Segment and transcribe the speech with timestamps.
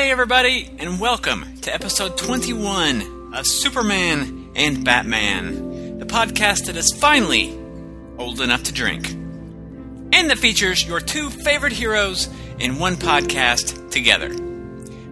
[0.00, 6.90] Hey, everybody, and welcome to episode 21 of Superman and Batman, the podcast that is
[6.90, 7.54] finally
[8.16, 14.34] old enough to drink, and that features your two favorite heroes in one podcast together.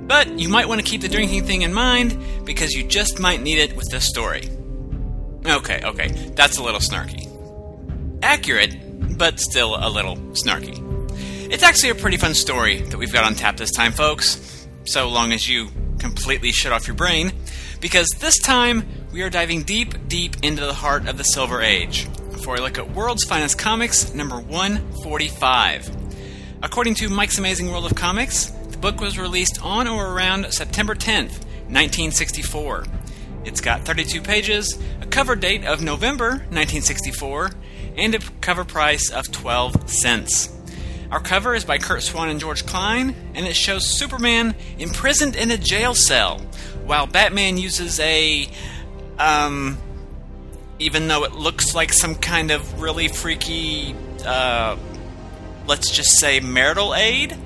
[0.07, 3.43] But you might want to keep the drinking thing in mind because you just might
[3.43, 4.49] need it with this story.
[5.45, 7.29] Okay, okay, that's a little snarky.
[8.23, 10.83] Accurate, but still a little snarky.
[11.53, 14.58] It's actually a pretty fun story that we've got on tap this time, folks
[14.93, 17.33] so long as you completely shut off your brain,
[17.81, 22.07] because this time we are diving deep, deep into the heart of the Silver Age
[22.43, 25.97] for a look at World's Finest Comics number 145.
[26.63, 30.95] According to Mike's Amazing World of Comics, the book was released on or around September
[30.95, 32.85] 10th, 1964.
[33.45, 37.53] It's got 32 pages, a cover date of November 1964,
[37.97, 40.58] and a cover price of 12 cents.
[41.11, 45.51] Our cover is by Curt Swan and George Klein, and it shows Superman imprisoned in
[45.51, 46.39] a jail cell,
[46.85, 48.49] while Batman uses a.
[49.19, 49.79] Um.
[50.81, 53.97] Even though it looks like some kind of really freaky.
[54.25, 54.77] Uh,
[55.67, 57.37] let's just say marital aid,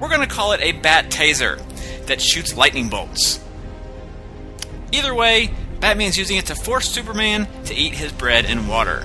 [0.00, 1.60] we're going to call it a bat taser
[2.06, 3.38] that shoots lightning bolts.
[4.92, 9.04] Either way, Batman's using it to force Superman to eat his bread and water.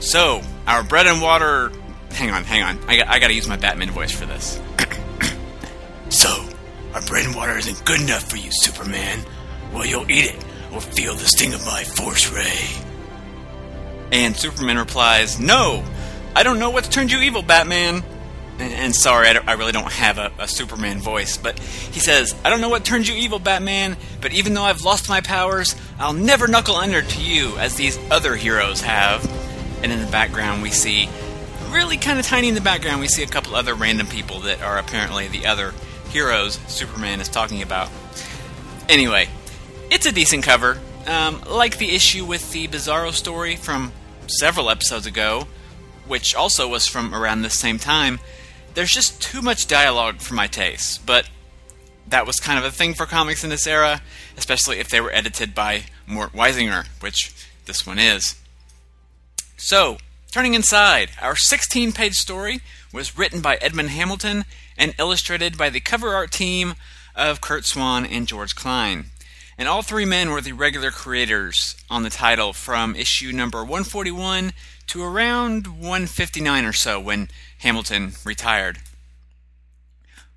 [0.00, 1.72] So, our bread and water
[2.16, 2.78] hang on, hang on.
[2.88, 4.60] I, I gotta use my Batman voice for this.
[6.08, 6.28] so,
[6.94, 9.20] our bread and water isn't good enough for you, Superman.
[9.72, 12.68] Well, you'll eat it or feel the sting of my force ray.
[14.12, 15.84] And Superman replies, No!
[16.34, 18.02] I don't know what's turned you evil, Batman.
[18.58, 22.34] And, and sorry, I, I, really don't have a, a Superman voice, but he says,
[22.42, 25.76] I don't know what turned you evil, Batman, but even though I've lost my powers,
[25.98, 29.24] I'll never knuckle under to you as these other heroes have.
[29.82, 31.08] And in the background, we see
[31.70, 34.62] really kind of tiny in the background, we see a couple other random people that
[34.62, 35.72] are apparently the other
[36.10, 37.90] heroes Superman is talking about.
[38.88, 39.28] Anyway,
[39.90, 40.78] it's a decent cover.
[41.06, 43.92] Um, like the issue with the Bizarro story from
[44.26, 45.46] several episodes ago,
[46.06, 48.18] which also was from around the same time,
[48.74, 51.06] there's just too much dialogue for my taste.
[51.06, 51.28] But
[52.08, 54.00] that was kind of a thing for comics in this era,
[54.36, 57.32] especially if they were edited by Mort Weisinger, which
[57.66, 58.36] this one is.
[59.56, 59.98] So,
[60.32, 62.60] Turning inside, our 16 page story
[62.92, 64.44] was written by Edmond Hamilton
[64.76, 66.74] and illustrated by the cover art team
[67.14, 69.06] of Curt Swan and George Klein.
[69.56, 74.52] And all three men were the regular creators on the title from issue number 141
[74.88, 78.80] to around 159 or so when Hamilton retired.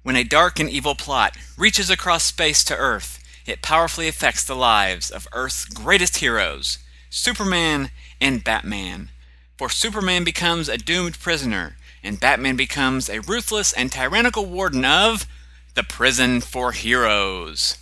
[0.03, 4.55] When a dark and evil plot reaches across space to Earth, it powerfully affects the
[4.55, 6.77] lives of Earth's greatest heroes,
[7.09, 9.09] Superman and Batman
[9.59, 15.27] for Superman becomes a doomed prisoner, and Batman becomes a ruthless and tyrannical warden of
[15.75, 17.77] the Prison for Heroes.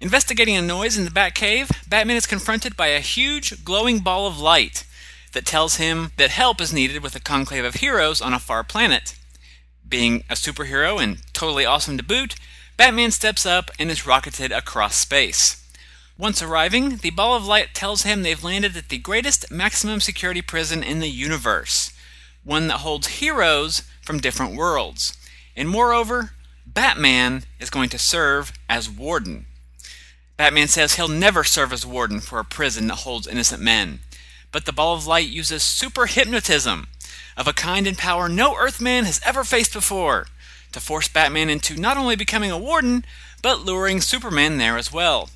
[0.00, 4.40] Investigating a noise in the Batcave, Batman is confronted by a huge, glowing ball of
[4.40, 4.86] light
[5.34, 8.64] that tells him that help is needed with a conclave of heroes on a far
[8.64, 9.14] planet.
[9.86, 12.36] Being a superhero and totally awesome to boot,
[12.78, 15.63] Batman steps up and is rocketed across space.
[16.16, 20.40] Once arriving, the ball of light tells him they've landed at the greatest maximum security
[20.40, 21.92] prison in the universe,
[22.44, 25.16] one that holds heroes from different worlds.
[25.56, 26.30] And moreover,
[26.64, 29.46] Batman is going to serve as warden.
[30.36, 33.98] Batman says he'll never serve as warden for a prison that holds innocent men.
[34.52, 36.86] But the ball of light uses super hypnotism
[37.36, 40.28] of a kind and power no Earthman has ever faced before
[40.70, 43.04] to force Batman into not only becoming a warden,
[43.42, 45.30] but luring Superman there as well.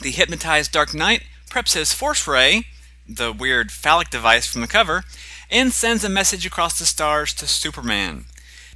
[0.00, 2.64] The hypnotized Dark Knight preps his Force Ray,
[3.08, 5.02] the weird phallic device from the cover,
[5.50, 8.26] and sends a message across the stars to Superman.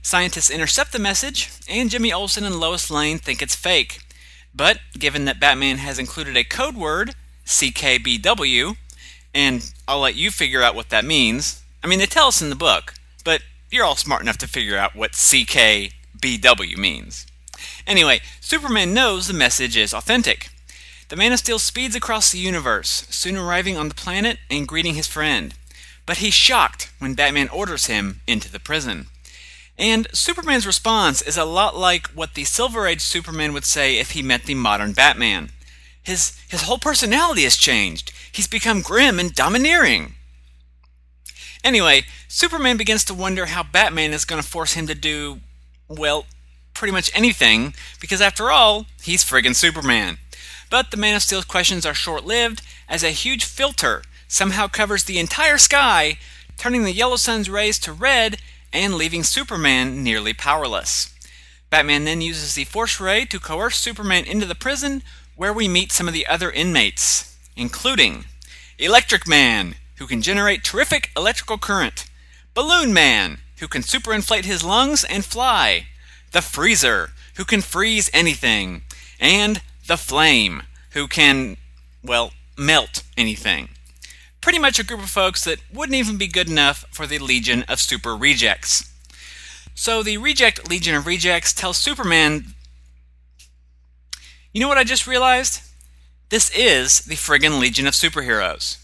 [0.02, 4.00] Scientists intercept the message, and Jimmy Olsen and Lois Lane think it's fake.
[4.52, 7.14] But given that Batman has included a code word,
[7.46, 8.76] CKBW,
[9.32, 11.62] and I'll let you figure out what that means.
[11.84, 14.76] I mean, they tell us in the book, but you're all smart enough to figure
[14.76, 17.26] out what CKBW means.
[17.86, 20.48] Anyway, Superman knows the message is authentic.
[21.12, 24.94] The Man of Steel speeds across the universe, soon arriving on the planet and greeting
[24.94, 25.52] his friend.
[26.06, 29.08] But he's shocked when Batman orders him into the prison.
[29.76, 34.12] And Superman's response is a lot like what the Silver Age Superman would say if
[34.12, 35.50] he met the modern Batman.
[36.02, 38.10] His, his whole personality has changed.
[38.32, 40.14] He's become grim and domineering.
[41.62, 45.40] Anyway, Superman begins to wonder how Batman is going to force him to do,
[45.88, 46.24] well,
[46.72, 50.16] pretty much anything, because after all, he's friggin' Superman.
[50.72, 55.04] But the Man of Steel's questions are short lived, as a huge filter somehow covers
[55.04, 56.16] the entire sky,
[56.56, 58.38] turning the yellow sun's rays to red
[58.72, 61.14] and leaving Superman nearly powerless.
[61.68, 65.02] Batman then uses the Force Ray to coerce Superman into the prison,
[65.36, 68.24] where we meet some of the other inmates, including
[68.78, 72.06] Electric Man, who can generate terrific electrical current,
[72.54, 75.88] Balloon Man, who can superinflate his lungs and fly,
[76.30, 78.80] the Freezer, who can freeze anything,
[79.20, 81.56] and the Flame, who can,
[82.02, 83.68] well, melt anything.
[84.40, 87.64] Pretty much a group of folks that wouldn't even be good enough for the Legion
[87.68, 88.90] of Super Rejects.
[89.74, 92.54] So the Reject Legion of Rejects tells Superman,
[94.52, 95.60] You know what I just realized?
[96.28, 98.78] This is the friggin' Legion of Superheroes.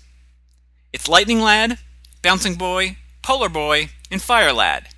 [0.93, 1.79] It's Lightning Lad,
[2.23, 4.89] Bouncing Boy, Polar Boy, and Fire Lad.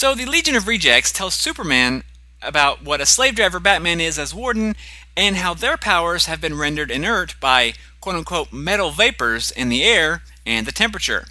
[0.00, 2.04] So the Legion of Rejects tells Superman
[2.40, 4.74] about what a slave driver Batman is as Warden
[5.14, 9.84] and how their powers have been rendered inert by quote unquote metal vapors in the
[9.84, 11.26] air and the temperature.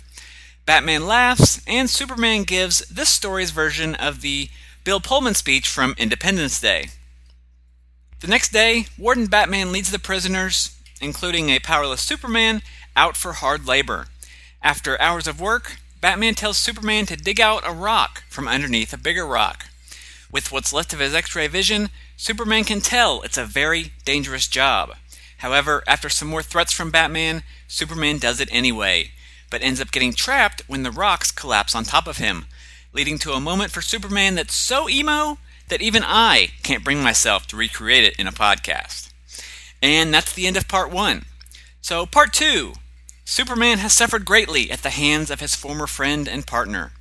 [0.68, 4.50] Batman laughs, and Superman gives this story's version of the
[4.84, 6.90] Bill Pullman speech from Independence Day.
[8.20, 12.62] The next day, Warden Batman leads the prisoners, including a powerless Superman,
[12.96, 14.06] out for hard labor.
[14.62, 18.98] After hours of work, Batman tells Superman to dig out a rock from underneath a
[18.98, 19.66] bigger rock.
[20.32, 24.48] With what's left of his X ray vision, Superman can tell it's a very dangerous
[24.48, 24.96] job.
[25.40, 29.12] However, after some more threats from Batman, Superman does it anyway,
[29.50, 32.46] but ends up getting trapped when the rocks collapse on top of him,
[32.94, 35.38] leading to a moment for Superman that's so emo
[35.68, 39.12] that even I can't bring myself to recreate it in a podcast.
[39.82, 41.26] And that's the end of part one.
[41.82, 42.74] So, part two
[43.30, 46.94] Superman has suffered greatly at the hands of his former friend and partner.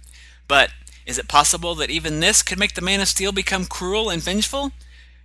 [0.46, 0.70] But
[1.06, 4.22] is it possible that even this could make the Man of Steel become cruel and
[4.22, 4.72] vengeful?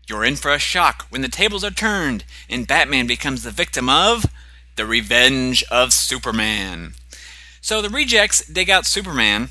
[0.08, 3.90] You're in for a shock when the tables are turned and Batman becomes the victim
[3.90, 4.28] of
[4.78, 6.94] the revenge of Superman.
[7.60, 9.50] So the rejects dig out Superman,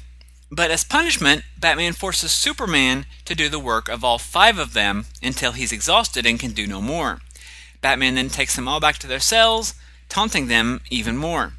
[0.50, 5.04] but as punishment, Batman forces Superman to do the work of all five of them
[5.22, 7.20] until he's exhausted and can do no more.
[7.82, 9.74] Batman then takes them all back to their cells,
[10.12, 11.54] taunting them even more.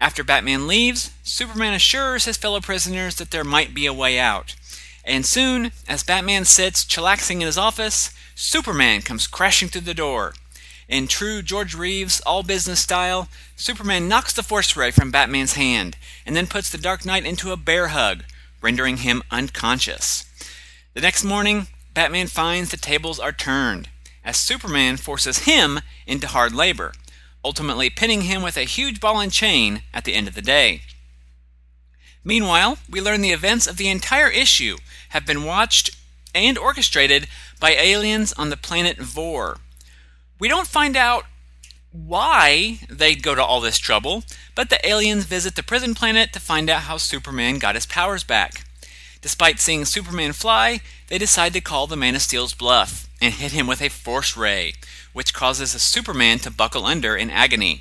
[0.00, 4.56] After Batman leaves, Superman assures his fellow prisoners that there might be a way out.
[5.04, 10.34] And soon, as Batman sits chillaxing in his office, Superman comes crashing through the door.
[10.88, 15.96] In true George Reeves all business style, Superman knocks the Force Ray from Batman's hand
[16.26, 18.24] and then puts the Dark Knight into a bear hug,
[18.60, 20.28] rendering him unconscious.
[20.94, 23.88] The next morning, Batman finds the tables are turned,
[24.24, 26.92] as Superman forces him into hard labor,
[27.46, 30.80] ultimately pinning him with a huge ball and chain at the end of the day.
[32.24, 34.78] Meanwhile, we learn the events of the entire issue
[35.10, 35.90] have been watched
[36.34, 37.28] and orchestrated
[37.60, 39.58] by aliens on the planet Vor.
[40.40, 41.22] We don't find out
[41.92, 44.24] why they'd go to all this trouble,
[44.56, 48.24] but the aliens visit the prison planet to find out how Superman got his powers
[48.24, 48.64] back.
[49.22, 53.52] Despite seeing Superman fly, they decide to call the Man of Steel's bluff and hit
[53.52, 54.74] him with a force ray,
[55.16, 57.80] which causes a Superman to buckle under in agony.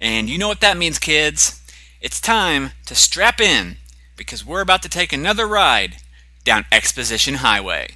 [0.00, 1.60] And you know what that means, kids.
[2.00, 3.76] It's time to strap in
[4.16, 5.96] because we're about to take another ride
[6.42, 7.90] down Exposition Highway.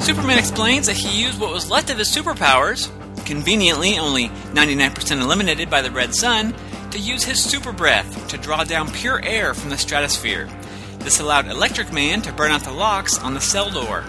[0.00, 2.90] Superman explains that he used what was left of his superpowers,
[3.24, 6.54] conveniently only 99% eliminated by the red sun,
[6.90, 10.48] to use his super breath to draw down pure air from the stratosphere.
[10.98, 14.04] This allowed Electric Man to burn out the locks on the cell door.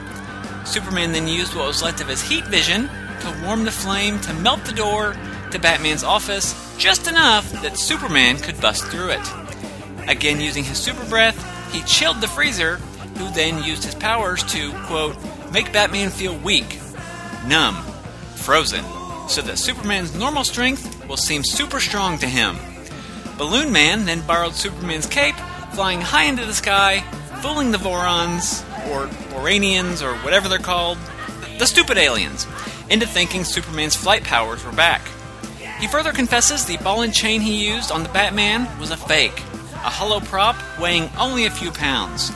[0.65, 2.89] Superman then used what was left of his heat vision
[3.21, 5.15] to warm the flame to melt the door
[5.51, 9.33] to Batman's office just enough that Superman could bust through it.
[10.07, 12.77] Again, using his super breath, he chilled the freezer,
[13.17, 15.15] who then used his powers to, quote,
[15.51, 16.79] make Batman feel weak,
[17.47, 17.75] numb,
[18.35, 18.83] frozen,
[19.27, 22.57] so that Superman's normal strength will seem super strong to him.
[23.37, 25.35] Balloon Man then borrowed Superman's cape,
[25.73, 27.01] flying high into the sky,
[27.41, 30.97] fooling the Vorons, or Voranians, or whatever they're called,
[31.57, 32.47] the stupid aliens,
[32.89, 35.01] into thinking Superman's flight powers were back.
[35.79, 39.37] He further confesses the ball and chain he used on the Batman was a fake,
[39.73, 42.31] a hollow prop weighing only a few pounds.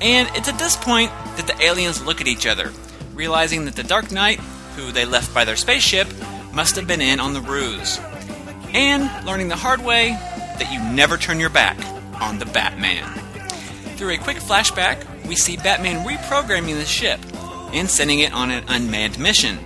[0.00, 2.72] And it's at this point that the aliens look at each other,
[3.14, 4.40] realizing that the Dark Knight,
[4.76, 6.08] who they left by their spaceship,
[6.52, 8.00] must have been in on the ruse.
[8.74, 10.10] And learning the hard way
[10.58, 11.78] that you never turn your back
[12.20, 13.04] on the Batman.
[13.96, 17.20] Through a quick flashback, we see Batman reprogramming the ship
[17.72, 19.58] and sending it on an unmanned mission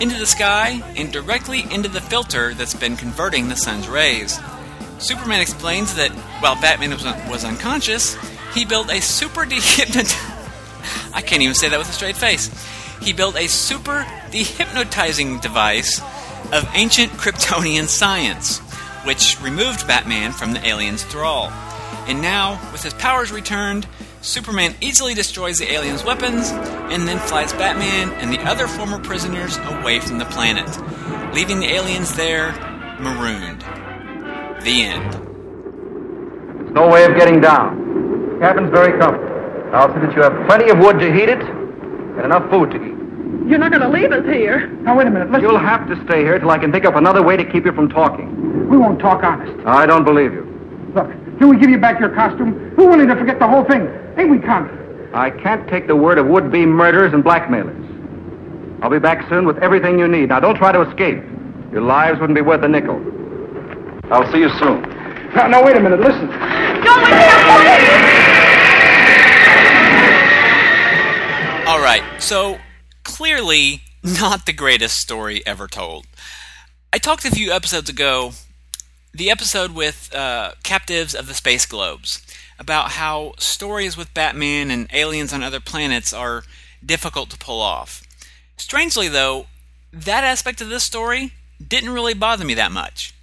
[0.00, 4.40] into the sky and directly into the filter that's been converting the sun's rays.
[4.98, 8.16] Superman explains that while Batman was, was unconscious,
[8.54, 10.36] he built a super dehypnotizing.
[11.14, 12.48] I can't even say that with a straight face.
[13.00, 16.00] He built a super dehypnotizing device
[16.52, 18.58] of ancient Kryptonian science,
[19.04, 21.50] which removed Batman from the aliens' thrall.
[22.06, 23.86] And now, with his powers returned,
[24.20, 29.56] Superman easily destroys the aliens' weapons and then flies Batman and the other former prisoners
[29.56, 30.68] away from the planet,
[31.34, 32.52] leaving the aliens there
[33.00, 33.62] marooned.
[34.62, 35.14] The end.
[36.74, 38.34] No way of getting down.
[38.34, 39.30] The cabin's very comfortable.
[39.72, 41.59] I'll see that you have plenty of wood to heat it
[42.16, 42.96] and enough food to eat.
[43.48, 44.68] You're not going to leave us here.
[44.82, 45.30] Now, wait a minute.
[45.30, 45.42] Listen.
[45.42, 47.72] You'll have to stay here till I can think up another way to keep you
[47.72, 48.68] from talking.
[48.68, 49.66] We won't talk honest.
[49.66, 50.46] I don't believe you.
[50.94, 53.88] Look, till we give you back your costume, we're willing to forget the whole thing.
[54.18, 54.70] Ain't we, Connie?
[55.14, 57.76] I can't take the word of would-be murderers and blackmailers.
[58.82, 60.28] I'll be back soon with everything you need.
[60.28, 61.22] Now, don't try to escape.
[61.72, 63.00] Your lives wouldn't be worth a nickel.
[64.10, 64.82] I'll see you soon.
[65.34, 66.00] Now, now wait a minute.
[66.00, 66.26] Listen.
[66.26, 68.09] Go in here,
[71.90, 72.58] right, so
[73.02, 76.06] clearly not the greatest story ever told.
[76.92, 78.32] I talked a few episodes ago,
[79.12, 82.24] the episode with uh, Captives of the Space Globes,
[82.60, 86.44] about how stories with Batman and aliens on other planets are
[86.84, 88.04] difficult to pull off.
[88.56, 89.46] Strangely, though,
[89.92, 91.32] that aspect of this story
[91.66, 93.14] didn't really bother me that much.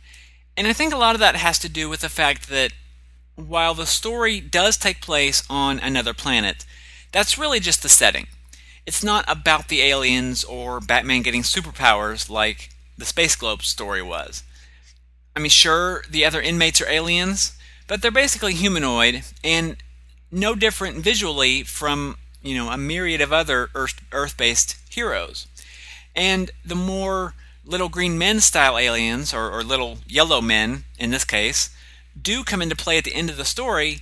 [0.58, 2.74] And I think a lot of that has to do with the fact that
[3.38, 6.66] while the story does take place on another planet,
[7.14, 8.28] that's really just the setting.
[8.88, 14.44] It's not about the aliens or Batman getting superpowers like the Space Globe story was.
[15.36, 19.76] I mean, sure, the other inmates are aliens, but they're basically humanoid and
[20.32, 25.48] no different visually from, you know, a myriad of other Earth based heroes.
[26.16, 27.34] And the more
[27.66, 31.76] little green men style aliens, or, or little yellow men in this case,
[32.20, 34.00] do come into play at the end of the story,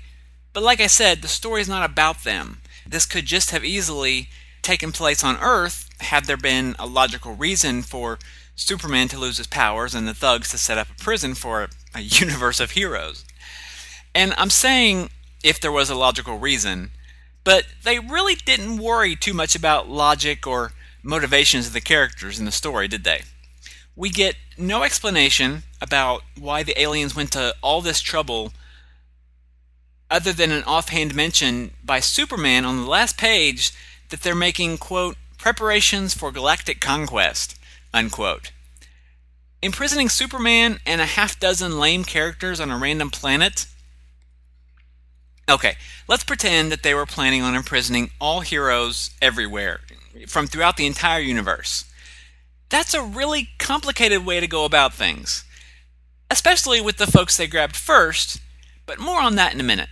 [0.53, 2.61] but like I said, the story is not about them.
[2.87, 4.29] This could just have easily
[4.65, 8.17] taken place on Earth had there been a logical reason for
[8.55, 11.99] Superman to lose his powers and the thugs to set up a prison for a,
[12.01, 13.23] universe of heroes.
[14.13, 15.11] And I'm saying
[15.43, 16.89] if there was a logical reason,
[17.43, 20.71] but they really didn't worry too much about logic or
[21.03, 23.21] motivations of the characters in the story, did they?
[23.95, 28.51] We get no explanation about why the aliens went to all this trouble
[30.09, 33.71] other than an offhand mention by Superman on the last page
[34.09, 37.59] that they're making, quote, preparations for galactic conquest,
[37.93, 38.51] unquote.
[39.61, 43.67] Imprisoning Superman and a half dozen lame characters on a random planet?
[45.49, 45.75] Okay,
[46.07, 49.81] let's pretend that they were planning on imprisoning all heroes everywhere,
[50.27, 51.85] from throughout the entire universe.
[52.69, 55.43] That's a really complicated way to go about things,
[56.31, 58.39] especially with the folks they grabbed first,
[58.85, 59.89] but more on that in a minute.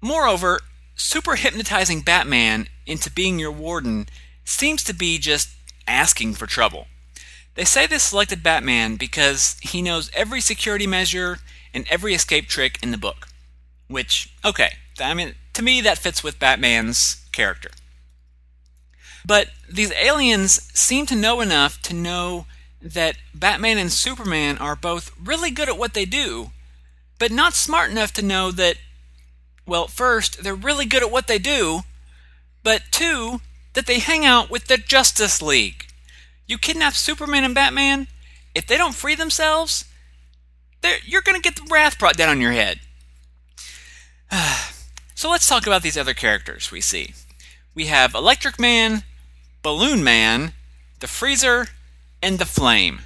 [0.00, 0.60] Moreover,
[0.96, 4.08] super hypnotizing Batman into being your warden
[4.44, 5.50] seems to be just
[5.86, 6.86] asking for trouble.
[7.54, 11.38] They say they selected Batman because he knows every security measure
[11.74, 13.28] and every escape trick in the book.
[13.88, 17.70] Which, okay, I mean, to me that fits with Batman's character.
[19.24, 22.46] But these aliens seem to know enough to know
[22.80, 26.50] that Batman and Superman are both really good at what they do,
[27.18, 28.76] but not smart enough to know that,
[29.66, 31.82] well, first, they're really good at what they do,
[32.62, 33.40] but two,
[33.74, 35.86] that they hang out with the Justice League.
[36.46, 38.08] You kidnap Superman and Batman,
[38.54, 39.86] if they don't free themselves,
[41.04, 42.80] you're going to get the wrath brought down on your head.
[45.14, 47.14] so let's talk about these other characters we see.
[47.74, 49.04] We have Electric Man,
[49.62, 50.52] Balloon Man,
[51.00, 51.68] the Freezer,
[52.22, 53.00] and the Flame.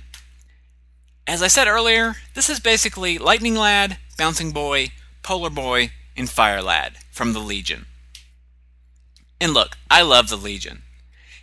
[1.27, 4.91] As I said earlier, this is basically Lightning Lad, Bouncing Boy,
[5.23, 7.87] Polar Boy, and Fire Lad from the Legion.
[9.40, 10.83] And look, I love the Legion.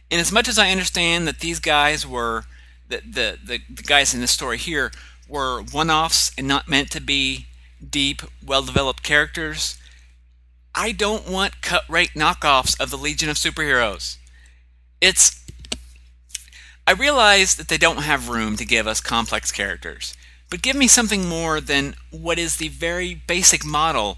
[0.09, 2.43] And as much as I understand that these guys were,
[2.87, 4.91] the, the, the, the guys in this story here,
[5.27, 7.47] were one offs and not meant to be
[7.89, 9.77] deep, well developed characters,
[10.75, 14.17] I don't want cut rate knockoffs of the Legion of Superheroes.
[15.01, 15.39] It's.
[16.85, 20.15] I realize that they don't have room to give us complex characters,
[20.49, 24.17] but give me something more than what is the very basic model.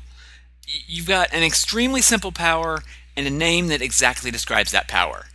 [0.65, 2.81] You've got an extremely simple power
[3.15, 5.27] and a name that exactly describes that power.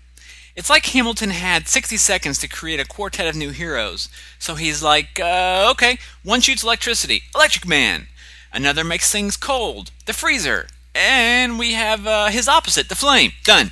[0.57, 4.09] It's like Hamilton had 60 seconds to create a quartet of new heroes,
[4.39, 8.09] so he's like, uh, okay, one shoots electricity, Electric Man.
[8.53, 10.67] Another makes things cold, the Freezer.
[10.95, 13.33] And we have uh, his opposite, the Flame.
[13.45, 13.71] Done.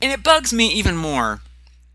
[0.00, 1.40] And it bugs me even more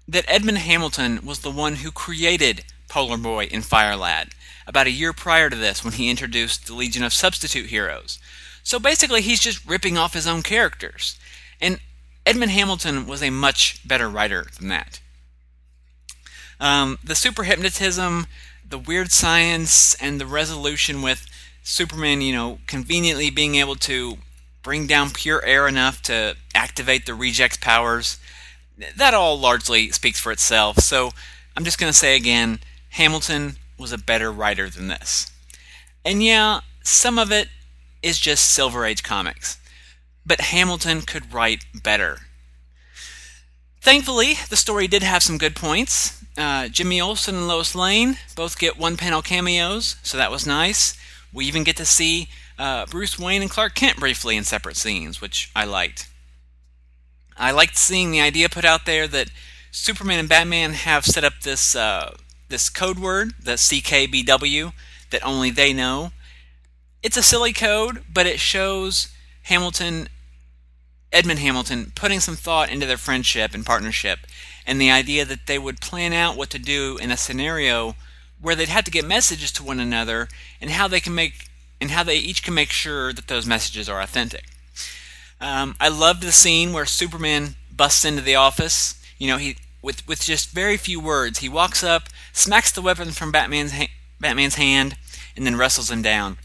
[0.08, 4.30] that Edmond Hamilton was the one who created Polar Boy and Fire Lad
[4.68, 8.20] about a year prior to this when he introduced the Legion of Substitute Heroes.
[8.64, 11.20] So basically, he's just ripping off his own characters.
[11.62, 11.80] And
[12.26, 15.02] Edmond Hamilton was a much better writer than that.
[16.60, 18.28] Um, the super hypnotism,
[18.68, 21.28] the weird science, and the resolution with
[21.62, 24.18] Superman, you know, conveniently being able to
[24.64, 28.18] bring down pure air enough to activate the reject's powers,
[28.96, 30.80] that all largely speaks for itself.
[30.80, 31.12] So
[31.56, 32.60] I'm just going to say again
[32.92, 35.32] Hamilton was a better writer than this.
[36.06, 37.50] And yeah, some of it
[38.04, 39.58] is just Silver Age comics.
[40.26, 42.20] But Hamilton could write better.
[43.82, 46.24] Thankfully, the story did have some good points.
[46.38, 50.98] Uh, Jimmy Olsen and Lois Lane both get one panel cameos, so that was nice.
[51.34, 55.20] We even get to see uh, Bruce Wayne and Clark Kent briefly in separate scenes,
[55.20, 56.08] which I liked.
[57.36, 59.30] I liked seeing the idea put out there that
[59.72, 62.16] Superman and Batman have set up this uh,
[62.48, 64.72] this code word, the CKBW,
[65.10, 66.12] that only they know.
[67.04, 69.10] It's a silly code, but it shows
[69.44, 70.08] Hamilton,
[71.12, 74.20] Edmond Hamilton, putting some thought into their friendship and partnership,
[74.66, 77.96] and the idea that they would plan out what to do in a scenario
[78.40, 80.30] where they'd have to get messages to one another,
[80.62, 81.50] and how they can make
[81.82, 84.46] and how they each can make sure that those messages are authentic.
[85.42, 89.02] Um, I loved the scene where Superman busts into the office.
[89.18, 93.12] You know, he with with just very few words, he walks up, smacks the weapon
[93.12, 94.96] from Batman's ha- Batman's hand,
[95.36, 96.38] and then wrestles him down.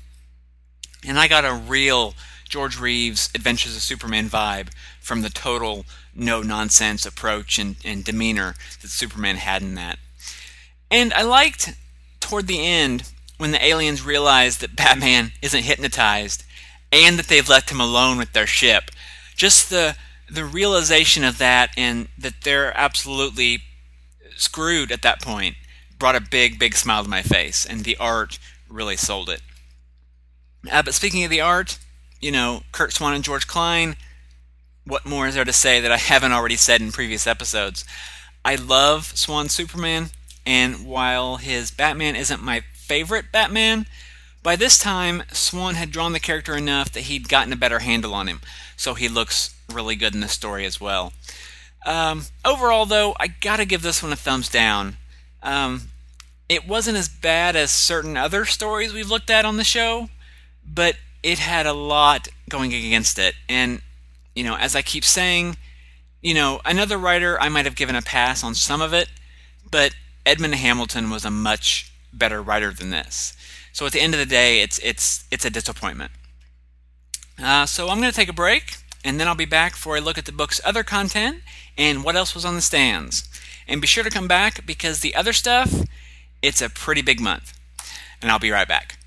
[1.06, 2.14] And I got a real
[2.48, 4.68] George Reeves Adventures of Superman vibe
[5.00, 5.84] from the total
[6.14, 9.98] no nonsense approach and, and demeanor that Superman had in that.
[10.90, 11.74] And I liked
[12.20, 16.44] toward the end when the aliens realize that Batman isn't hypnotized
[16.90, 18.90] and that they've left him alone with their ship.
[19.36, 19.96] Just the
[20.30, 23.62] the realization of that and that they're absolutely
[24.36, 25.56] screwed at that point
[25.98, 29.40] brought a big, big smile to my face, and the art really sold it.
[30.70, 31.78] Uh, but speaking of the art,
[32.20, 33.96] you know, Curt Swan and George Klein,
[34.84, 37.84] what more is there to say that I haven't already said in previous episodes?
[38.44, 40.10] I love Swan Superman,
[40.46, 43.86] and while his Batman isn't my favorite Batman,
[44.42, 48.14] by this time Swan had drawn the character enough that he'd gotten a better handle
[48.14, 48.40] on him,
[48.76, 51.12] so he looks really good in the story as well.
[51.84, 54.96] Um, overall, though, I gotta give this one a thumbs down.
[55.42, 55.82] Um,
[56.48, 60.08] it wasn't as bad as certain other stories we've looked at on the show,
[60.72, 63.34] but it had a lot going against it.
[63.48, 63.80] And,
[64.34, 65.56] you know, as I keep saying,
[66.22, 69.08] you know, another writer I might have given a pass on some of it,
[69.70, 73.36] but Edmond Hamilton was a much better writer than this.
[73.72, 76.10] So at the end of the day, it's it's it's a disappointment.
[77.40, 80.00] Uh, so I'm going to take a break, and then I'll be back for a
[80.00, 81.42] look at the book's other content
[81.76, 83.28] and what else was on the stands.
[83.68, 85.72] And be sure to come back because the other stuff,
[86.42, 87.56] it's a pretty big month.
[88.20, 88.98] And I'll be right back.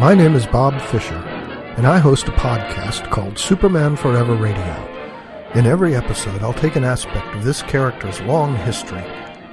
[0.00, 1.22] My name is Bob Fisher,
[1.76, 5.52] and I host a podcast called Superman Forever Radio.
[5.54, 9.04] In every episode, I'll take an aspect of this character's long history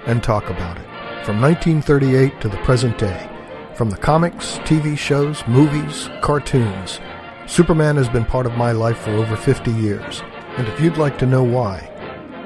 [0.06, 0.86] and talk about it,
[1.26, 3.30] from 1938 to the present day.
[3.76, 7.02] From the comics, TV shows, movies, cartoons,
[7.46, 10.24] Superman has been part of my life for over 50 years,
[10.56, 11.92] and if you'd like to know why,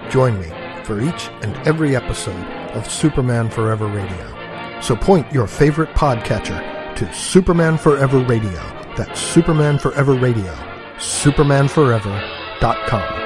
[0.10, 0.52] join me
[0.86, 4.82] for each and every episode of Superman Forever Radio.
[4.82, 8.62] So point your favorite podcatcher to Superman Forever Radio.
[8.98, 10.54] That's Superman Forever Radio.
[10.98, 13.22] SupermanForever.com.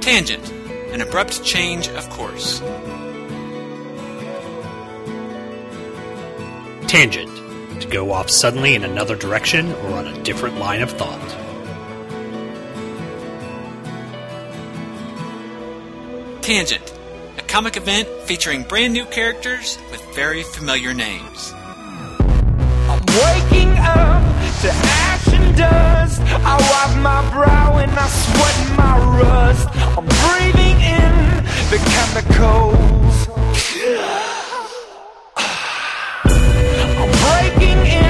[0.00, 0.50] Tangent
[0.92, 2.60] An abrupt change of course.
[6.88, 7.82] Tangent.
[7.82, 11.20] To go off suddenly in another direction or on a different line of thought.
[16.40, 16.94] Tangent
[17.36, 21.52] A comic event featuring brand new characters with very familiar names.
[21.52, 24.22] I'm waking up
[24.62, 26.22] to ash and dust.
[26.22, 29.68] I wipe my brow and I sweat my rust.
[29.94, 32.88] I'm breathing in the chemicals.
[37.38, 38.07] Breaking in,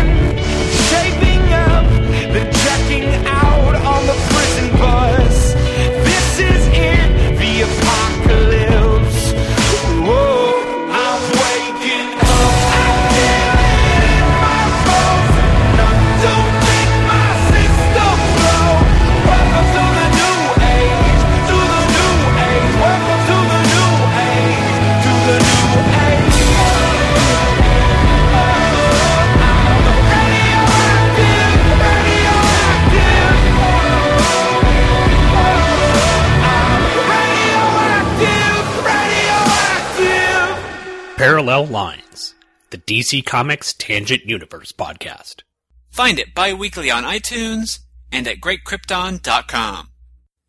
[41.48, 42.34] Parallel Lines,
[42.68, 45.44] the DC Comics Tangent Universe podcast.
[45.88, 47.78] Find it bi weekly on iTunes
[48.12, 49.88] and at greatkrypton.com.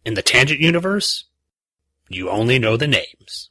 [0.03, 1.23] In the Tangent Universe,
[2.09, 3.49] you only know the names.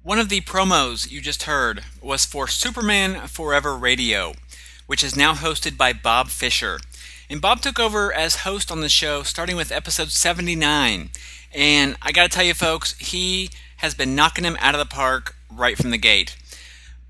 [0.00, 4.34] One of the promos you just heard was for Superman Forever Radio,
[4.86, 6.78] which is now hosted by Bob Fisher.
[7.28, 11.10] And Bob took over as host on the show starting with episode 79.
[11.54, 15.34] And I gotta tell you, folks, he has been knocking him out of the park
[15.50, 16.36] right from the gate.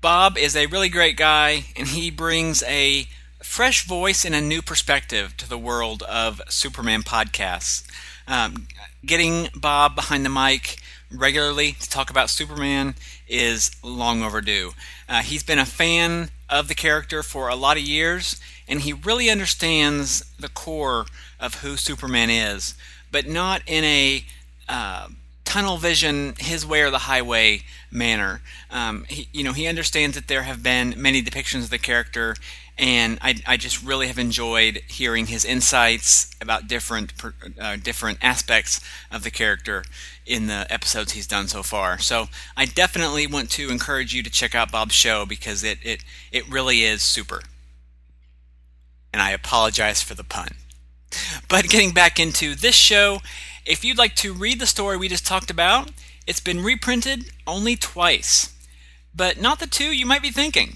[0.01, 3.07] Bob is a really great guy, and he brings a
[3.41, 7.83] fresh voice and a new perspective to the world of Superman podcasts.
[8.27, 8.67] Um,
[9.05, 10.77] getting Bob behind the mic
[11.11, 12.95] regularly to talk about Superman
[13.27, 14.71] is long overdue.
[15.07, 18.93] Uh, he's been a fan of the character for a lot of years, and he
[18.93, 21.05] really understands the core
[21.39, 22.75] of who Superman is,
[23.11, 24.23] but not in a
[24.69, 25.07] uh,
[25.47, 28.41] tunnel vision, his way or the highway manner.
[28.69, 32.35] Um, he, you know, he understands that there have been many depictions of the character,
[32.77, 37.13] and I, I just really have enjoyed hearing his insights about different
[37.59, 39.83] uh, different aspects of the character
[40.25, 41.97] in the episodes he's done so far.
[41.97, 46.03] So I definitely want to encourage you to check out Bob's show because it it,
[46.31, 47.41] it really is super.
[49.13, 50.49] And I apologize for the pun.
[51.49, 53.19] But getting back into this show,
[53.65, 55.91] if you'd like to read the story we just talked about,
[56.25, 58.53] it's been reprinted only twice.
[59.15, 60.75] But not the two you might be thinking.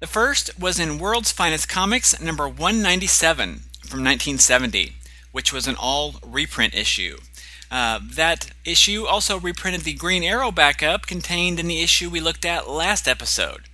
[0.00, 3.48] The first was in World's Finest Comics number 197
[3.84, 4.94] from 1970,
[5.32, 7.18] which was an all reprint issue.
[7.70, 12.46] Uh, that issue also reprinted the Green Arrow backup contained in the issue we looked
[12.46, 13.64] at last episode.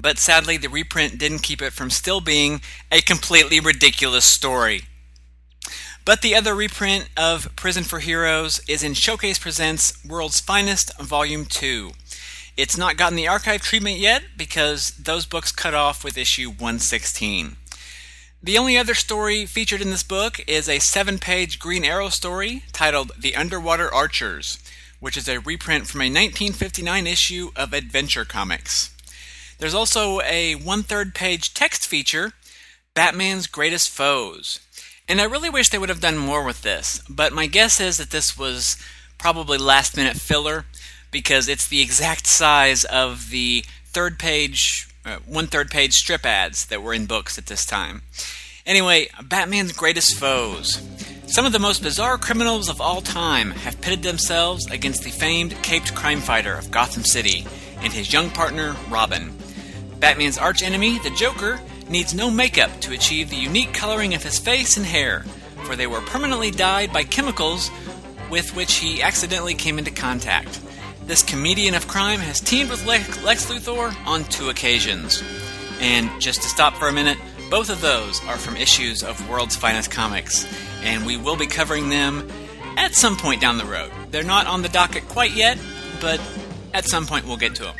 [0.00, 4.82] But sadly, the reprint didn't keep it from still being a completely ridiculous story.
[6.04, 11.44] But the other reprint of Prison for Heroes is in Showcase Presents World's Finest Volume
[11.44, 11.90] 2.
[12.56, 17.56] It's not gotten the archive treatment yet because those books cut off with issue 116.
[18.42, 22.64] The only other story featured in this book is a seven page Green Arrow story
[22.72, 24.58] titled The Underwater Archers,
[25.00, 28.96] which is a reprint from a 1959 issue of Adventure Comics.
[29.58, 32.32] There's also a one third page text feature,
[32.94, 34.60] Batman's Greatest Foes.
[35.10, 37.98] And I really wish they would have done more with this, but my guess is
[37.98, 38.76] that this was
[39.18, 40.66] probably last minute filler
[41.10, 46.66] because it's the exact size of the third page, uh, one third page strip ads
[46.66, 48.02] that were in books at this time.
[48.64, 50.80] Anyway, Batman's greatest foes.
[51.26, 55.60] Some of the most bizarre criminals of all time have pitted themselves against the famed
[55.60, 57.44] caped crime fighter of Gotham City
[57.80, 59.36] and his young partner, Robin.
[59.98, 64.76] Batman's archenemy, the Joker, needs no makeup to achieve the unique coloring of his face
[64.76, 65.24] and hair,
[65.64, 67.70] for they were permanently dyed by chemicals
[68.30, 70.60] with which he accidentally came into contact.
[71.04, 73.18] This comedian of crime has teamed with Lex,
[73.50, 75.22] Luthor on two occasions.
[75.80, 77.18] And just to stop for a minute,
[77.50, 80.46] both of those are from issues of World's Finest Comics,
[80.84, 82.30] and we will be covering them
[82.76, 83.90] at some point down the road.
[84.12, 85.58] They're not on the docket quite yet,
[86.00, 86.20] but
[86.72, 87.74] at some point we'll get to them.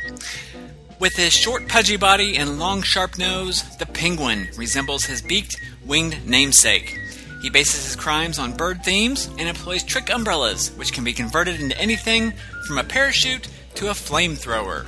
[1.01, 6.27] With his short, pudgy body and long, sharp nose, the penguin resembles his beaked, winged
[6.27, 6.95] namesake.
[7.41, 11.59] He bases his crimes on bird themes and employs trick umbrellas, which can be converted
[11.59, 12.33] into anything
[12.67, 14.85] from a parachute to a flamethrower.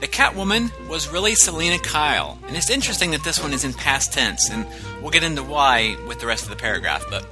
[0.00, 4.14] The Catwoman was really Selina Kyle, and it's interesting that this one is in past
[4.14, 4.66] tense, and
[5.02, 7.04] we'll get into why with the rest of the paragraph.
[7.10, 7.30] But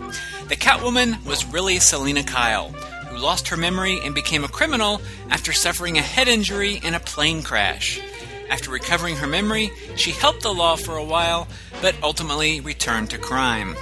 [0.48, 2.75] the Catwoman was really Selina Kyle,
[3.12, 7.01] who lost her memory and became a criminal after suffering a head injury in a
[7.01, 8.01] plane crash.
[8.48, 11.48] After recovering her memory, she helped the law for a while,
[11.81, 13.77] but ultimately returned to crime.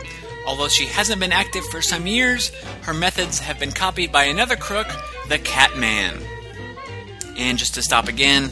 [0.46, 2.50] Although she hasn't been active for some years,
[2.82, 4.88] her methods have been copied by another crook,
[5.28, 6.18] the Catman.
[7.36, 8.50] And just to stop again,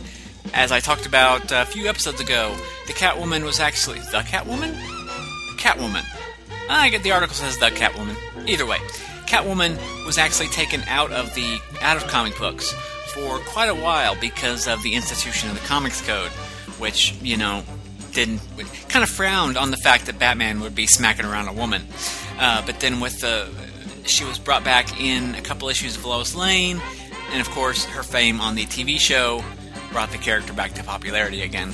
[0.55, 4.75] as I talked about a few episodes ago, the Catwoman was actually the Catwoman?
[5.59, 6.05] Catwoman.
[6.71, 8.17] I get the article says the Catwoman.
[8.47, 8.79] Either way,
[9.29, 12.73] Catwoman was actually taken out of the out of comic books
[13.13, 16.31] for quite a while because of the institution of the Comics Code,
[16.79, 17.63] which, you know,
[18.13, 18.41] didn't
[18.89, 21.87] kind of frowned on the fact that Batman would be smacking around a woman.
[22.39, 23.49] Uh, but then with the
[24.07, 26.81] she was brought back in a couple issues of Lois Lane,
[27.31, 29.45] and of course her fame on the TV show
[29.93, 31.73] brought the character back to popularity again.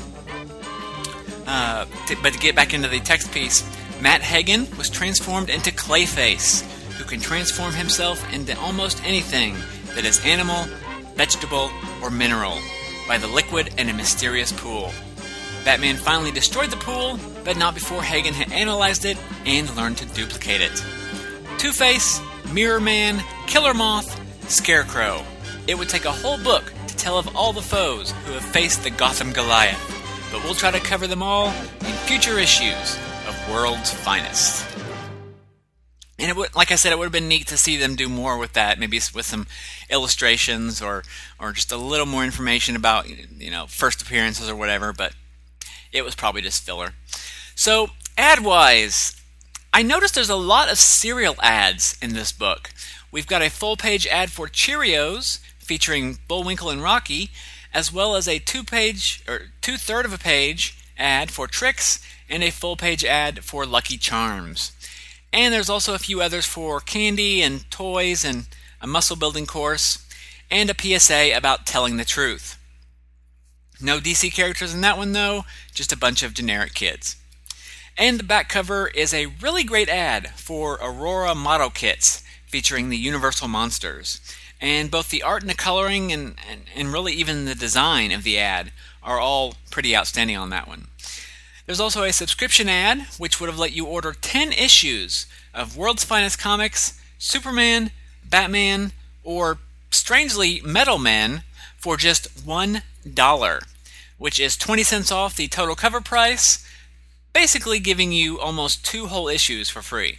[1.47, 1.87] Uh,
[2.23, 3.63] but to get back into the text piece,
[4.01, 6.65] Matt Hagen was transformed into Clayface,
[6.97, 9.57] who can transform himself into almost anything
[9.95, 10.65] that is animal,
[11.15, 11.71] vegetable,
[12.03, 12.59] or mineral
[13.07, 14.91] by the liquid in a mysterious pool.
[15.65, 20.07] Batman finally destroyed the pool, but not before Hagen had analyzed it and learned to
[20.07, 20.85] duplicate it.
[21.59, 22.21] Two Face,
[22.53, 25.23] Mirror Man, Killer Moth, Scarecrow.
[25.67, 28.85] It would take a whole book to tell of all the foes who have faced
[28.85, 29.81] the Gotham Goliath,
[30.31, 34.74] but we'll try to cover them all in future issues of World's Finest.
[36.19, 38.09] And it would, like I said, it would have been neat to see them do
[38.09, 39.47] more with that, maybe with some
[39.91, 41.03] illustrations or,
[41.41, 44.93] or just a little more information about, you know, first appearances or whatever.
[44.93, 45.15] But
[45.93, 46.91] it was probably just filler.
[47.57, 49.21] So, ad wise,
[49.73, 52.71] I noticed there's a lot of cereal ads in this book.
[53.11, 57.31] We've got a full page ad for Cheerios featuring Bullwinkle and Rocky,
[57.73, 62.01] as well as a two page or two third of a page ad for Trix
[62.29, 64.73] and a full page ad for Lucky Charms.
[65.35, 68.47] And there's also a few others for candy and toys and
[68.81, 70.07] a muscle building course
[70.49, 72.57] and a PSA about telling the truth.
[73.81, 77.17] No DC characters in that one though, just a bunch of generic kids.
[77.99, 82.97] And the back cover is a really great ad for Aurora Model Kits featuring the
[82.97, 84.21] Universal Monsters.
[84.61, 88.23] And both the art and the coloring and, and, and really even the design of
[88.23, 88.71] the ad
[89.03, 90.87] are all pretty outstanding on that one.
[91.67, 96.05] There's also a subscription ad, which would have let you order 10 issues of World's
[96.05, 97.91] Finest Comics, Superman,
[98.29, 99.59] Batman, or
[99.91, 101.43] strangely, Metal Man
[101.79, 103.63] for just $1,
[104.19, 106.67] which is 20 cents off the total cover price,
[107.33, 110.19] basically giving you almost two whole issues for free.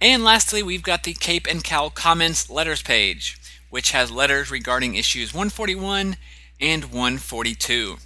[0.00, 3.38] And lastly, we've got the Cape and Cowl Comments Letters page,
[3.68, 6.16] which has letters regarding issues 141
[6.60, 7.96] and 142.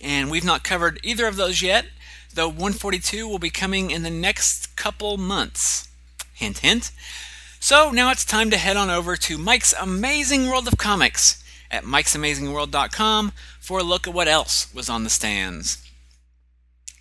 [0.00, 1.86] And we've not covered either of those yet,
[2.34, 5.88] though 142 will be coming in the next couple months.
[6.34, 6.90] Hint, hint.
[7.58, 11.84] So now it's time to head on over to Mike's Amazing World of Comics at
[11.84, 15.86] mike'samazingworld.com for a look at what else was on the stands.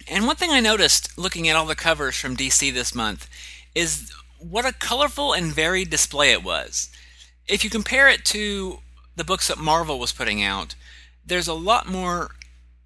[0.07, 3.29] And one thing I noticed looking at all the covers from DC this month
[3.73, 6.89] is what a colorful and varied display it was.
[7.47, 8.79] If you compare it to
[9.15, 10.75] the books that Marvel was putting out,
[11.25, 12.31] there's a lot more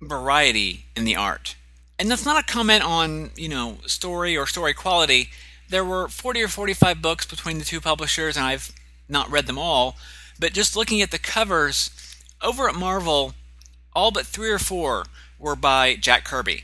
[0.08, 1.56] variety in the art.
[2.00, 5.30] And that's not a comment on, you know, story or story quality.
[5.70, 8.72] There were 40 or 45 books between the two publishers, and I've
[9.08, 9.96] not read them all.
[10.40, 11.92] But just looking at the covers,
[12.42, 13.34] over at Marvel,
[13.96, 15.06] all but three or four
[15.40, 16.64] were by Jack Kirby.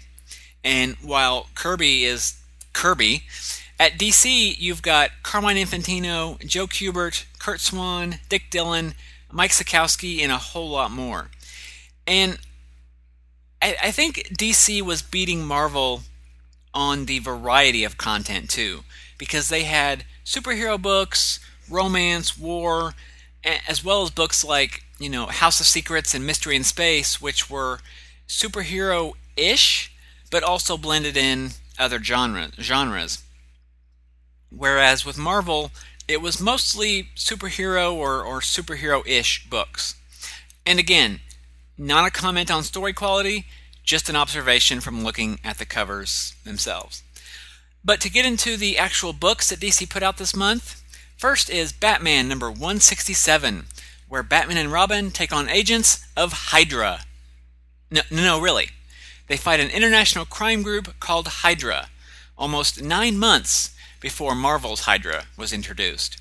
[0.64, 2.40] And while Kirby is
[2.74, 3.24] Kirby,
[3.80, 8.94] at DC you've got Carmine Infantino, Joe Kubert, Curt Swan, Dick Dillin,
[9.32, 11.30] Mike Sekowsky, and a whole lot more.
[12.06, 12.40] And
[13.62, 16.02] I, I think DC was beating Marvel
[16.74, 18.82] on the variety of content too,
[19.18, 22.94] because they had superhero books, romance, war,
[23.44, 27.50] as well as books like you know House of Secrets and Mystery in Space, which
[27.50, 27.80] were
[28.28, 29.92] superhero-ish,
[30.30, 33.24] but also blended in other genre, genres.
[34.50, 35.72] Whereas with Marvel,
[36.08, 39.96] it was mostly superhero or, or superhero-ish books.
[40.66, 41.20] And again,
[41.80, 43.46] not a comment on story quality,
[43.84, 47.02] just an observation from looking at the covers themselves.
[47.84, 50.84] But to get into the actual books that DC put out this month,
[51.18, 53.66] first is Batman number 167,
[54.10, 57.06] where Batman and Robin take on agents of Hydra.
[57.90, 58.72] No, no, really.
[59.28, 61.88] They fight an international crime group called Hydra,
[62.38, 66.18] almost nine months before Marvel's Hydra was introduced.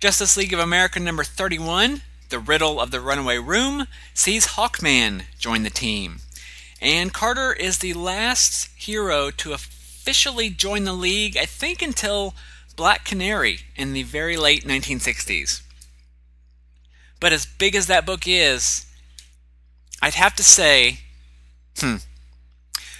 [0.00, 5.64] Justice League of America number 31, The Riddle of the Runaway Room, sees Hawkman join
[5.64, 6.20] the team.
[6.80, 12.34] And Carter is the last hero to officially join the league, I think until
[12.74, 15.60] Black Canary in the very late 1960s.
[17.20, 18.86] But as big as that book is,
[20.00, 21.00] I'd have to say,
[21.76, 21.96] hmm,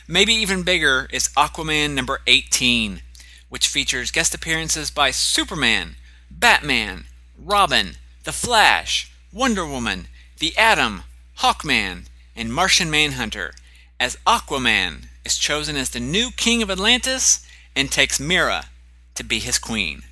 [0.06, 3.00] maybe even bigger is Aquaman number 18,
[3.48, 5.96] which features guest appearances by Superman,
[6.30, 7.06] Batman,
[7.38, 10.08] Robin, The Flash, Wonder Woman,
[10.40, 11.04] The Atom,
[11.38, 12.04] Hawkman,
[12.36, 13.54] and Martian Manhunter,
[13.98, 17.42] as Aquaman is chosen as the new king of Atlantis
[17.74, 18.66] and takes Mera
[19.14, 20.02] to be his queen.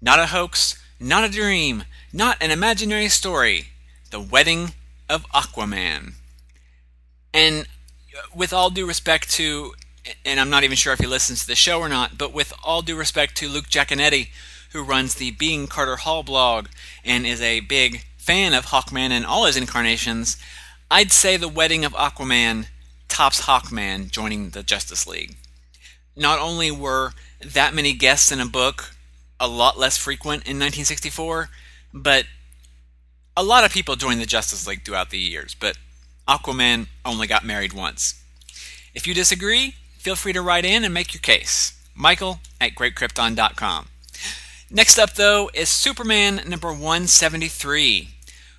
[0.00, 3.68] Not a hoax, not a dream, not an imaginary story.
[4.10, 4.72] The wedding
[5.08, 6.14] of Aquaman.
[7.32, 7.68] And
[8.18, 9.74] uh, with all due respect to,
[10.24, 12.52] and I'm not even sure if he listens to the show or not, but with
[12.64, 14.30] all due respect to Luke Jaconetti,
[14.72, 16.66] who runs the Being Carter Hall blog
[17.04, 20.36] and is a big fan of Hawkman and all his incarnations,
[20.88, 22.66] I'd say the wedding of Aquaman
[23.08, 25.34] tops Hawkman joining the Justice League.
[26.14, 27.12] Not only were
[27.44, 28.94] that many guests in a book
[29.40, 31.48] a lot less frequent in 1964,
[31.92, 32.26] but
[33.36, 35.76] a lot of people joined the Justice League throughout the years, but
[36.28, 38.22] Aquaman only got married once.
[38.94, 41.72] If you disagree, feel free to write in and make your case.
[41.94, 43.88] Michael at greatkrypton.com.
[44.74, 48.08] Next up, though, is Superman number 173,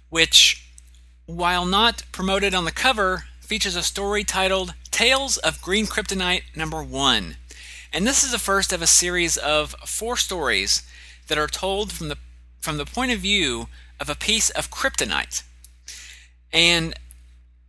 [0.10, 0.70] which,
[1.26, 6.84] while not promoted on the cover, features a story titled Tales of Green Kryptonite number
[6.84, 7.38] 1.
[7.92, 10.84] And this is the first of a series of four stories
[11.30, 12.18] that are told from the
[12.62, 13.68] from the point of view
[14.00, 15.42] of a piece of kryptonite.
[16.54, 16.94] And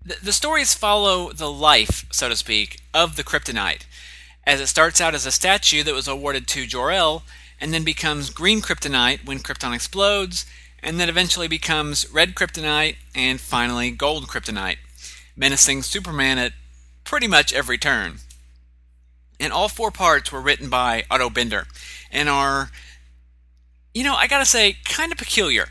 [0.05, 3.87] the, the stories follow the life, so to speak, of the kryptonite,
[4.47, 7.23] as it starts out as a statue that was awarded to Jor-El
[7.65, 10.45] and then becomes green kryptonite when Krypton explodes,
[10.83, 14.77] and then eventually becomes red kryptonite, and finally gold kryptonite,
[15.35, 16.53] menacing Superman at
[17.05, 18.19] pretty much every turn.
[19.41, 21.65] And all four parts were written by Otto Binder
[22.13, 22.71] and are,
[23.95, 25.69] you know, I gotta say, kind of peculiar.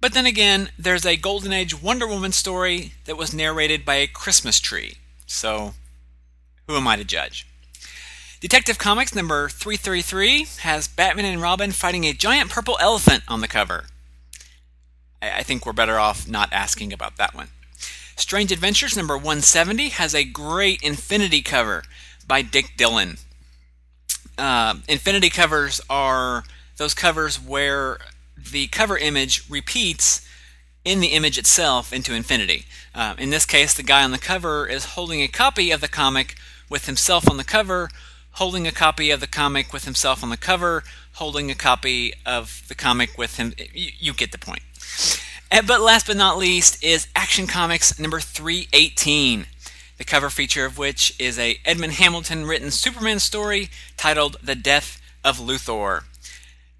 [0.00, 4.06] But then again, there's a Golden Age Wonder Woman story that was narrated by a
[4.06, 4.98] Christmas tree.
[5.26, 5.74] So,
[6.68, 7.44] who am I to judge?
[8.38, 13.48] Detective Comics number 333 has Batman and Robin fighting a giant purple elephant on the
[13.48, 13.84] cover.
[15.22, 17.48] I think we're better off not asking about that one.
[18.14, 21.82] Strange Adventures number 170 has a great Infinity cover
[22.28, 23.18] by Dick Dillin.
[24.36, 26.44] Uh, Infinity covers are
[26.76, 27.98] those covers where
[28.36, 30.28] the cover image repeats
[30.84, 32.66] in the image itself into infinity.
[32.94, 35.88] Uh, in this case, the guy on the cover is holding a copy of the
[35.88, 36.36] comic
[36.68, 37.88] with himself on the cover
[38.36, 42.62] holding a copy of the comic with himself on the cover, holding a copy of
[42.68, 43.54] the comic with him.
[43.72, 44.62] You, you get the point.
[45.50, 49.46] And, but last but not least is Action Comics number 318,
[49.96, 55.00] the cover feature of which is a Edmond Hamilton written Superman story titled The Death
[55.24, 56.04] of Luthor.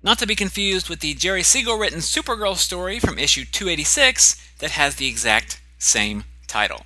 [0.03, 4.73] Not to be confused with the Jerry Siegel written Supergirl story from issue 286 that
[4.73, 6.85] has the exact same title.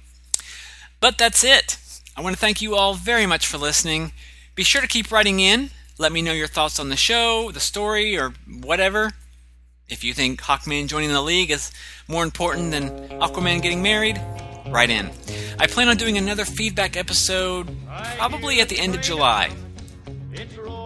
[1.00, 1.76] But that's it.
[2.16, 4.12] I want to thank you all very much for listening.
[4.60, 5.70] Be sure to keep writing in.
[5.96, 9.10] Let me know your thoughts on the show, the story, or whatever.
[9.88, 11.72] If you think Hawkman joining the league is
[12.08, 14.20] more important than Aquaman getting married,
[14.68, 15.08] write in.
[15.58, 17.74] I plan on doing another feedback episode
[18.18, 19.50] probably at the end of July.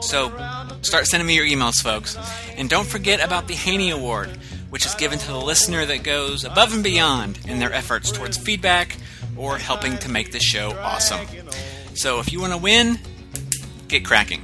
[0.03, 0.29] So
[0.83, 2.17] start sending me your emails, folks.
[2.57, 4.29] And don't forget about the Haney Award,
[4.71, 8.37] which is given to the listener that goes above and beyond in their efforts towards
[8.37, 8.97] feedback
[9.37, 11.27] or helping to make the show awesome.
[11.95, 13.01] So if you want to win,
[13.89, 14.43] get cracking.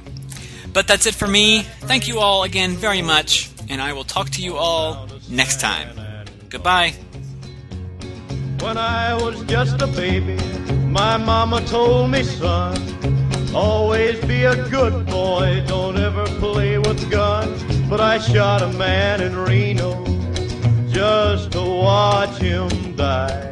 [0.73, 1.63] But that's it for me.
[1.81, 5.89] Thank you all again very much, and I will talk to you all next time.
[6.49, 6.93] Goodbye.
[8.61, 10.35] When I was just a baby,
[10.85, 12.75] my mama told me, son,
[13.55, 17.63] always be a good boy, don't ever play with guns.
[17.89, 20.05] But I shot a man in Reno
[20.89, 23.47] just to watch him die.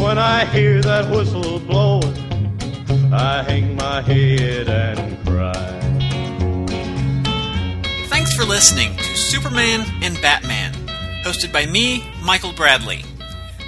[0.00, 2.09] When I hear that whistle blowing,
[3.12, 5.80] I hang my head and cry.
[8.08, 10.72] Thanks for listening to Superman and Batman,
[11.24, 13.04] hosted by me, Michael Bradley.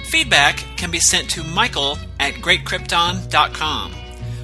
[0.05, 3.93] Feedback can be sent to michael at greatkrypton.com.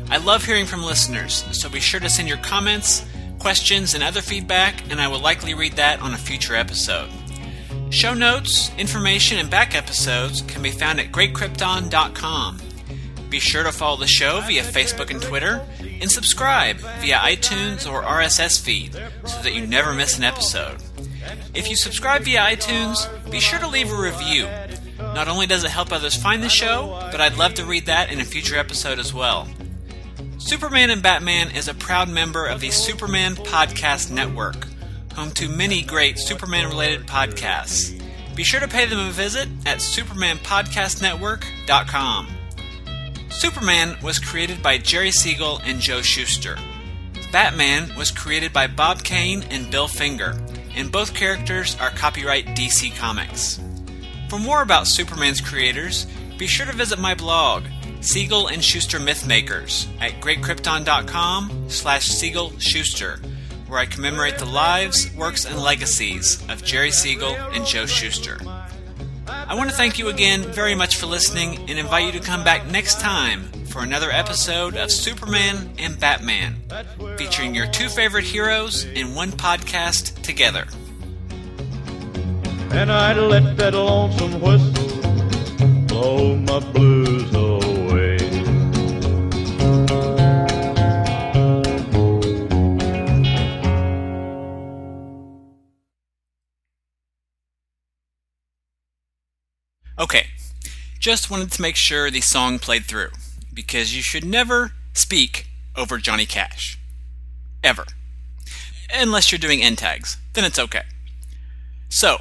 [0.10, 3.06] I love hearing from listeners, so be sure to send your comments,
[3.38, 7.10] questions, and other feedback, and I will likely read that on a future episode.
[7.90, 12.60] Show notes, information, and back episodes can be found at greatkrypton.com.
[13.30, 18.02] Be sure to follow the show via Facebook and Twitter, and subscribe via iTunes or
[18.02, 18.94] RSS feed
[19.26, 20.82] so that you never miss an episode.
[21.54, 24.48] If you subscribe via iTunes, be sure to leave a review.
[24.98, 28.12] Not only does it help others find the show, but I'd love to read that
[28.12, 29.48] in a future episode as well.
[30.40, 34.66] Superman and Batman is a proud member of the Superman Podcast Network,
[35.14, 38.02] home to many great Superman related podcasts.
[38.36, 42.39] Be sure to pay them a visit at supermanpodcastnetwork.com.
[43.30, 46.58] Superman was created by Jerry Siegel and Joe Shuster.
[47.32, 50.36] Batman was created by Bob Kane and Bill Finger,
[50.76, 53.60] and both characters are copyright DC Comics.
[54.30, 56.08] For more about Superman's creators,
[56.38, 57.64] be sure to visit my blog,
[58.02, 63.20] Siegel and Shuster Mythmakers, at greatkrypton.com slash Siegel Shuster,
[63.68, 68.38] where I commemorate the lives, works, and legacies of Jerry Siegel and Joe Shuster.
[69.30, 72.44] I want to thank you again very much for listening and invite you to come
[72.44, 76.56] back next time for another episode of Superman and Batman,
[77.18, 80.66] featuring your two favorite heroes in one podcast together.
[82.72, 87.19] And I'd let that lonesome whistle blow my blues
[101.00, 103.12] just wanted to make sure the song played through,
[103.54, 106.78] because you should never speak over Johnny Cash.
[107.64, 107.86] ever.
[108.94, 110.84] Unless you're doing end tags, then it's okay.
[111.90, 112.18] So,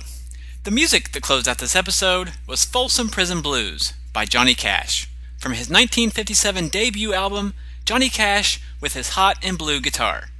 [0.64, 5.08] the music that closed out this episode was Folsom Prison Blues by Johnny Cash
[5.38, 7.54] from his 1957 debut album,
[7.84, 10.30] Johnny Cash with his hot and blue guitar.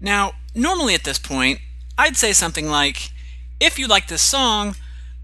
[0.00, 1.60] Now, normally at this point,
[1.98, 3.10] I'd say something like,
[3.60, 4.74] if you like this song,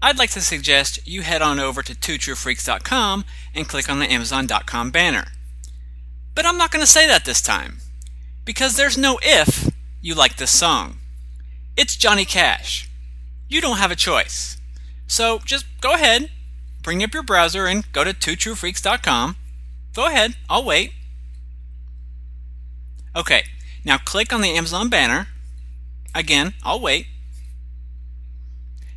[0.01, 3.25] I'd like to suggest you head on over to twotruefreaks.com
[3.55, 5.25] and click on the amazon.com banner.
[6.35, 7.79] But I'm not going to say that this time,
[8.45, 9.71] because there's no if
[10.01, 10.97] you like this song.
[11.75, 12.89] It's Johnny Cash.
[13.49, 14.57] You don't have a choice.
[15.07, 16.29] So just go ahead,
[16.83, 19.35] bring up your browser and go to twotruefreaks.com.
[19.93, 20.91] Go ahead, I'll wait.
[23.15, 23.45] Okay,
[23.83, 25.27] now click on the Amazon banner.
[26.13, 27.07] Again, I'll wait.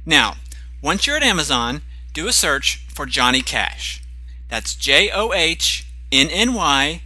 [0.05, 0.34] Now,
[0.83, 4.03] once you're at Amazon, do a search for Johnny Cash.
[4.49, 7.03] That's J O H N N Y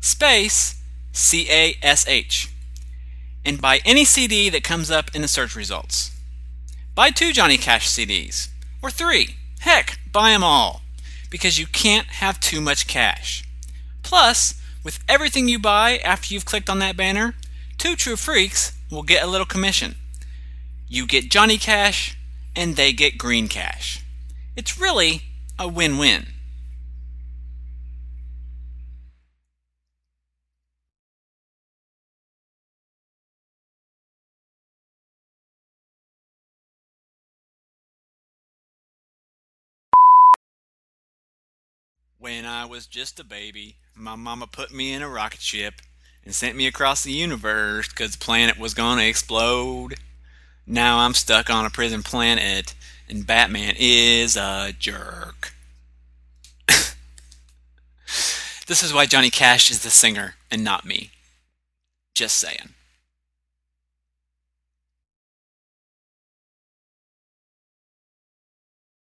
[0.00, 2.52] space C A S H.
[3.44, 6.10] And buy any CD that comes up in the search results.
[6.94, 8.48] Buy two Johnny Cash CDs,
[8.82, 9.36] or three.
[9.60, 10.82] Heck, buy them all,
[11.30, 13.44] because you can't have too much cash.
[14.02, 17.34] Plus, with everything you buy after you've clicked on that banner,
[17.78, 19.94] Two True Freaks will get a little commission.
[20.88, 22.17] You get Johnny Cash,
[22.56, 24.04] and they get Green Cash.
[24.56, 25.22] It's really
[25.58, 26.26] a win win.
[42.20, 45.74] When I was just a baby, my mama put me in a rocket ship
[46.24, 49.94] and sent me across the universe because the planet was going to explode.
[50.70, 52.74] Now I'm stuck on a prison planet,
[53.08, 55.54] and Batman is a jerk.
[58.66, 61.10] this is why Johnny Cash is the singer and not me.
[62.14, 62.74] Just saying.